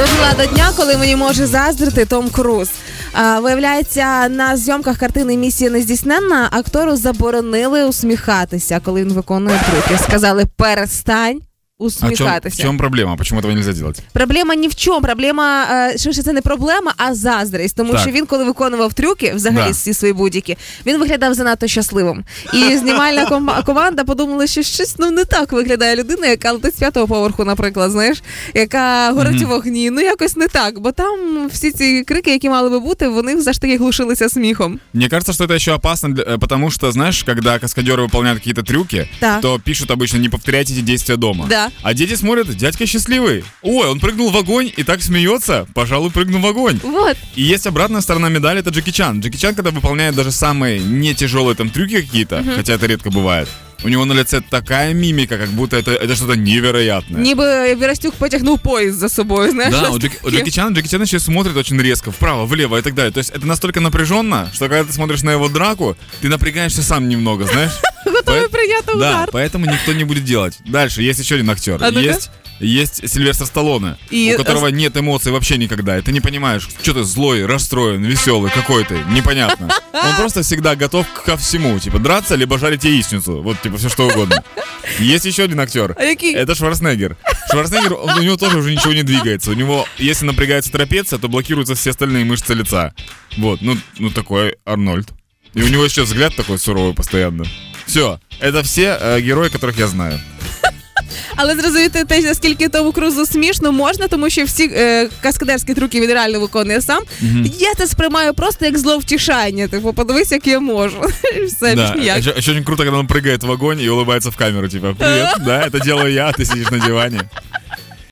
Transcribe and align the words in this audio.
Дожила 0.00 0.32
до 0.38 0.46
дня, 0.54 0.72
коли 0.76 0.96
мені 0.96 1.16
може 1.16 1.46
заздрити 1.46 2.04
Том 2.04 2.30
Круз. 2.30 2.68
А, 3.12 3.40
виявляється, 3.40 4.28
на 4.28 4.56
зйомках 4.56 4.98
картини 4.98 5.36
Місія 5.36 5.70
нездійсненна 5.70 6.48
актору 6.52 6.96
заборонили 6.96 7.84
усміхатися, 7.84 8.80
коли 8.84 9.04
він 9.04 9.12
виконує 9.12 9.60
трюки. 9.70 10.02
Сказали 10.02 10.46
перестань 10.56 11.40
А 11.79 11.83
в 11.87 11.91
чем, 11.91 12.07
в 12.07 12.11
Усміхатися. 12.13 12.61
чем 12.63 12.77
проблема? 12.77 13.15
Почему 13.15 13.41
этого 13.41 13.53
нельзя 13.53 13.73
делать? 13.73 13.99
Проблема 14.13 14.55
ні 14.55 14.67
в 14.67 14.75
чому. 14.75 15.01
Проблема, 15.01 15.63
е, 15.93 15.97
що 15.97 16.13
це 16.13 16.33
не 16.33 16.41
проблема, 16.41 16.93
а 16.97 17.15
заздрість. 17.15 17.75
Тому 17.75 17.91
Так. 17.91 18.01
що 18.01 18.11
він, 18.11 18.25
коли 18.25 18.43
виконував 18.43 18.93
трюки, 18.93 19.33
взагалі 19.35 19.65
Да. 19.65 19.71
всі 19.71 19.93
свої 19.93 20.13
будь-які, 20.13 20.57
він 20.85 20.97
виглядав 20.99 21.33
занадто 21.33 21.67
щасливим. 21.67 22.23
І 22.53 22.77
знімальна 22.77 23.25
ком- 23.25 23.63
команда 23.65 24.03
подумала, 24.03 24.47
що 24.47 24.63
щось 24.63 24.95
ну 24.99 25.11
не 25.11 25.25
так 25.25 25.51
виглядає 25.51 25.95
людина, 25.95 26.27
яка 26.27 26.51
летить 26.51 26.75
з 26.75 26.79
п'ятого 26.79 27.07
поверху, 27.07 27.45
наприклад, 27.45 27.91
знаєш, 27.91 28.23
яка 28.53 29.11
горить 29.11 29.41
у 29.43 29.47
вогні. 29.47 29.89
Ну 29.89 30.01
якось 30.01 30.35
не 30.35 30.47
так, 30.47 30.79
бо 30.79 30.91
там 30.91 31.47
всі 31.47 31.71
ці 31.71 32.03
крики, 32.03 32.31
які 32.31 32.49
мали 32.49 32.69
би 32.69 32.79
бути, 32.79 33.07
вони 33.07 33.41
завжди 33.41 33.67
таки 33.67 33.77
глушилися 33.77 34.29
сміхом. 34.29 34.79
Мне 34.93 35.09
кажется, 35.09 35.33
что 35.33 35.45
это 35.45 35.53
еще 35.55 35.73
опасно, 35.73 36.09
для- 36.09 36.23
э, 36.23 36.37
потому 36.39 36.71
что, 36.71 36.91
знаешь, 36.91 37.23
когда 37.23 37.57
каскадеры 37.57 38.09
выполняют 38.09 38.33
какие-то 38.35 38.63
трюки, 38.63 39.09
Да. 39.21 39.39
то 39.39 39.59
пишут 39.59 39.89
обычно 39.91 40.17
не 40.17 40.29
повторяйте 40.29 40.73
эти 40.73 40.81
действия 40.81 41.17
дома. 41.17 41.45
Да. 41.49 41.65
А 41.81 41.93
дети 41.93 42.15
смотрят, 42.15 42.47
дядька 42.55 42.85
счастливый. 42.85 43.43
Ой, 43.61 43.87
он 43.87 43.99
прыгнул 43.99 44.29
в 44.31 44.37
огонь 44.37 44.71
и 44.75 44.83
так 44.83 45.01
смеется, 45.01 45.67
пожалуй, 45.73 46.11
прыгнул 46.11 46.41
в 46.41 46.45
огонь. 46.47 46.79
Вот. 46.83 47.17
И 47.35 47.43
есть 47.43 47.67
обратная 47.67 48.01
сторона 48.01 48.29
медали, 48.29 48.59
это 48.59 48.69
Джеки 48.69 48.91
Чан. 48.91 49.21
Джеки 49.21 49.37
Чан, 49.37 49.55
когда 49.55 49.71
выполняет 49.71 50.15
даже 50.15 50.31
самые 50.31 50.79
не 50.79 51.13
тяжелые 51.13 51.55
там 51.55 51.69
трюки 51.69 52.01
какие-то, 52.01 52.43
хотя 52.55 52.73
это 52.73 52.85
редко 52.85 53.09
бывает, 53.11 53.47
у 53.83 53.89
него 53.89 54.05
на 54.05 54.13
лице 54.13 54.41
такая 54.49 54.93
мимика, 54.93 55.37
как 55.37 55.49
будто 55.49 55.77
это, 55.77 55.91
это 55.91 56.15
что-то 56.15 56.35
невероятное. 56.35 57.21
Ніби 57.21 57.75
Вірастюк 57.75 58.15
потягнув 58.15 58.59
поїзд 58.59 58.97
за 58.99 59.09
собою. 59.09 59.51
Знаєш, 59.51 59.71
Да, 59.71 59.79
щось 59.79 59.95
у 59.95 59.99
Джеки, 59.99 60.17
у 60.21 60.25
таке. 60.25 60.37
Джеки 60.37 60.51
Чана, 60.51 60.75
Джеки 60.75 60.87
Чан 60.87 61.01
еще 61.01 61.19
смотрит 61.19 61.57
очень 61.57 61.81
резко, 61.81 62.11
вправо, 62.11 62.45
влево 62.45 62.77
и 62.77 62.81
так 62.81 62.93
далее. 62.93 63.11
То 63.11 63.19
есть 63.19 63.33
это 63.35 63.45
настолько 63.45 63.81
напряженно, 63.81 64.49
что 64.53 64.69
когда 64.69 64.83
ты 64.83 64.93
смотришь 64.93 65.23
на 65.23 65.31
его 65.31 65.49
драку, 65.49 65.95
ты 66.21 66.29
напрягаешься 66.29 66.81
сам 66.83 67.09
немного, 67.09 67.45
знаешь? 67.45 67.71
готовий 68.04 68.22
Поэт- 68.42 68.50
прийняти 68.50 68.86
Да, 68.86 68.92
удар. 68.94 69.28
поэтому 69.32 69.66
никто 69.66 69.92
не 69.92 70.04
будет 70.04 70.24
делать. 70.24 70.58
Дальше, 70.66 71.02
есть 71.02 71.18
еще 71.20 71.34
один 71.36 71.50
актер. 71.50 71.82
А 71.82 71.90
ну-ка. 71.90 72.00
Есть, 72.00 72.30
есть 72.60 73.08
Сильвестр 73.08 73.46
Сталлоне, 73.46 73.96
И- 74.10 74.32
у 74.34 74.38
которого 74.38 74.68
нет 74.68 74.96
эмоций 74.96 75.32
вообще 75.32 75.56
никогда. 75.58 75.98
И 75.98 76.02
ты 76.02 76.12
не 76.12 76.20
понимаешь, 76.20 76.68
что 76.82 76.94
ты 76.94 77.04
злой, 77.04 77.46
расстроен, 77.46 78.02
веселый, 78.04 78.50
какой 78.50 78.84
ты. 78.84 78.98
Непонятно. 79.10 79.68
Он 79.92 80.16
просто 80.16 80.42
всегда 80.42 80.76
готов 80.76 81.06
ко 81.24 81.36
всему. 81.36 81.78
Типа 81.78 81.98
драться, 81.98 82.34
либо 82.36 82.58
жарить 82.58 82.84
яичницу. 82.84 83.42
Вот, 83.42 83.60
типа, 83.62 83.76
все 83.78 83.88
что 83.88 84.08
угодно. 84.08 84.42
Есть 84.98 85.24
еще 85.24 85.44
один 85.44 85.60
актер. 85.60 85.94
А? 85.98 86.02
Это 86.02 86.54
Шварценеггер. 86.54 87.16
Шварценеггер, 87.50 87.94
он- 87.94 88.18
у 88.18 88.22
него 88.22 88.36
тоже 88.36 88.58
уже 88.58 88.72
ничего 88.74 88.92
не 88.92 89.02
двигается. 89.02 89.50
У 89.50 89.54
него, 89.54 89.86
если 89.98 90.26
напрягается 90.26 90.70
трапеция, 90.72 91.18
то 91.18 91.28
блокируются 91.28 91.74
все 91.74 91.90
остальные 91.90 92.24
мышцы 92.24 92.54
лица. 92.54 92.94
Вот, 93.36 93.60
ну, 93.62 93.76
ну 93.98 94.10
такой 94.10 94.56
Арнольд. 94.64 95.08
И 95.54 95.62
у 95.62 95.68
него 95.68 95.84
еще 95.84 96.02
взгляд 96.02 96.34
такой 96.36 96.58
суровый 96.58 96.94
постоянно. 96.94 97.44
Все, 97.89 98.19
это 98.39 98.61
все 98.63 98.97
э, 99.01 99.21
герои, 99.21 99.49
которых 99.49 99.79
я 99.79 99.87
знаю. 99.87 100.19
Але 101.35 101.55
зрозуміти 101.55 102.03
те, 102.03 102.21
наскільки 102.21 102.67
тому 102.69 102.91
крузу 102.91 103.25
смішно 103.25 103.71
можна, 103.71 104.07
тому 104.07 104.29
що 104.29 104.43
всі 104.43 104.71
е, 104.73 105.09
каскадерські 105.21 105.73
трюки 105.73 106.01
він 106.01 106.09
реально 106.09 106.39
виконує 106.39 106.81
сам. 106.81 107.03
Я 107.59 107.73
це 107.77 107.87
сприймаю 107.87 108.33
просто 108.33 108.65
як 108.65 108.77
зловтішання. 108.77 109.67
Типу, 109.67 109.93
подивись, 109.93 110.31
як 110.31 110.47
я 110.47 110.59
можу. 110.59 111.01
І 111.37 111.45
Все 111.45 111.75
Да, 111.75 111.91
більш 111.91 111.99
ніяк. 112.01 112.17
еще, 112.19 112.29
еще 112.37 112.51
очень 112.51 112.63
круто, 112.63 112.83
когда 112.83 112.99
он 112.99 113.07
прыгает 113.07 113.43
в 113.43 113.51
огонь 113.51 113.81
и 113.81 113.89
улыбается 113.89 114.29
в 114.31 114.35
камеру, 114.37 114.67
типа, 114.69 114.93
привет, 114.93 115.35
да, 115.45 115.67
это 115.67 115.83
делаю 115.83 116.13
я, 116.13 116.27
а 116.27 116.31
ты 116.31 116.45
сидишь 116.45 116.71
на 116.71 116.79
диване. 116.79 117.21